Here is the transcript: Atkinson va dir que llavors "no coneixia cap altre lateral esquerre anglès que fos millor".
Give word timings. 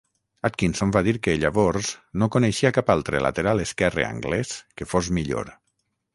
Atkinson 0.47 0.93
va 0.95 1.03
dir 1.07 1.13
que 1.27 1.35
llavors 1.43 1.89
"no 2.23 2.29
coneixia 2.37 2.73
cap 2.79 2.91
altre 2.95 3.21
lateral 3.27 3.63
esquerre 3.67 4.09
anglès 4.09 4.57
que 4.81 4.91
fos 4.95 5.13
millor". 5.21 5.55